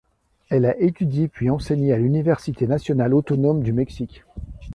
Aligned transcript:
Elle 0.49 0.65
a 0.65 0.75
étudié 0.79 1.27
puis 1.27 1.51
enseigné 1.51 1.93
à 1.93 1.97
l'université 1.99 2.65
nationale 2.65 3.13
autonome 3.13 3.61
du 3.61 3.71
Mexique. 3.71 4.23